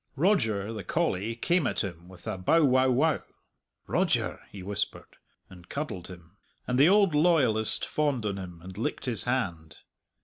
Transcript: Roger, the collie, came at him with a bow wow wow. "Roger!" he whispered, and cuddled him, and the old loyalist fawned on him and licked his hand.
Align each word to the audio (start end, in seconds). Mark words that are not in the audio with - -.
Roger, 0.15 0.73
the 0.73 0.83
collie, 0.83 1.35
came 1.35 1.67
at 1.67 1.83
him 1.83 2.07
with 2.09 2.25
a 2.25 2.35
bow 2.35 2.65
wow 2.65 2.89
wow. 2.89 3.21
"Roger!" 3.85 4.39
he 4.49 4.63
whispered, 4.63 5.17
and 5.47 5.69
cuddled 5.69 6.07
him, 6.07 6.37
and 6.65 6.79
the 6.79 6.89
old 6.89 7.13
loyalist 7.13 7.85
fawned 7.85 8.25
on 8.25 8.37
him 8.39 8.61
and 8.63 8.79
licked 8.79 9.05
his 9.05 9.25
hand. 9.25 9.77